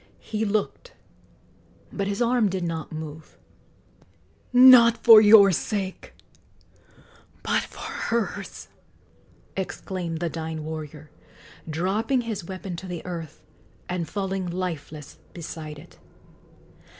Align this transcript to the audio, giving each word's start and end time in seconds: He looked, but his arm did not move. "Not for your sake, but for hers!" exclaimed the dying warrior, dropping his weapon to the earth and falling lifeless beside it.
He 0.23 0.45
looked, 0.45 0.93
but 1.93 2.07
his 2.07 2.23
arm 2.23 2.49
did 2.49 2.63
not 2.63 2.91
move. 2.91 3.37
"Not 4.51 4.97
for 5.03 5.21
your 5.21 5.51
sake, 5.51 6.15
but 7.43 7.61
for 7.61 7.81
hers!" 7.85 8.67
exclaimed 9.55 10.19
the 10.19 10.27
dying 10.27 10.65
warrior, 10.65 11.11
dropping 11.69 12.21
his 12.21 12.43
weapon 12.43 12.75
to 12.77 12.87
the 12.87 13.05
earth 13.05 13.43
and 13.87 14.09
falling 14.09 14.47
lifeless 14.49 15.19
beside 15.35 15.77
it. 15.77 15.99